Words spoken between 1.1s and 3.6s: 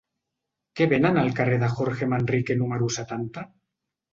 al carrer de Jorge Manrique número setanta?